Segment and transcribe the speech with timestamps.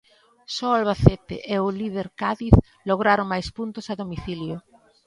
[0.55, 2.55] Só Albacete e o líder Cádiz
[2.89, 4.55] lograron máis puntos a domicilio.